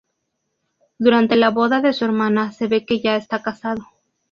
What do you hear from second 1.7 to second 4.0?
de su hermana se ve que ya está casado.